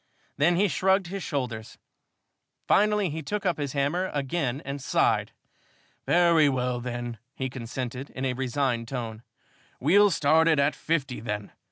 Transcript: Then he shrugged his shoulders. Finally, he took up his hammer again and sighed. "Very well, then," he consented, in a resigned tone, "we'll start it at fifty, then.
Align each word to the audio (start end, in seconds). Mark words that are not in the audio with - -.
Then 0.35 0.55
he 0.55 0.67
shrugged 0.67 1.05
his 1.09 1.21
shoulders. 1.21 1.77
Finally, 2.67 3.11
he 3.11 3.21
took 3.21 3.45
up 3.45 3.59
his 3.59 3.73
hammer 3.73 4.09
again 4.15 4.59
and 4.65 4.81
sighed. 4.81 5.31
"Very 6.07 6.49
well, 6.49 6.79
then," 6.79 7.19
he 7.35 7.51
consented, 7.51 8.09
in 8.09 8.25
a 8.25 8.33
resigned 8.33 8.87
tone, 8.87 9.21
"we'll 9.79 10.09
start 10.09 10.47
it 10.47 10.57
at 10.57 10.73
fifty, 10.73 11.19
then. 11.19 11.51